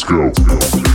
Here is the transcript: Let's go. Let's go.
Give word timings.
Let's 0.00 0.08
go. 0.10 0.54
Let's 0.54 0.74
go. 0.80 0.89